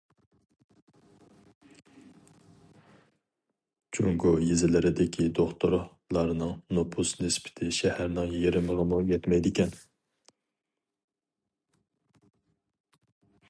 جۇڭگو 3.97 4.31
يېزىلىرىدىكى 4.45 5.27
دوختۇرلارنىڭ 5.41 6.55
نوپۇس 6.79 7.13
نىسبىتى 7.21 7.69
شەھەرنىڭ 7.81 8.33
يېرىمىغىمۇ 8.39 9.03
يەتمەيدىكەن. 9.13 9.79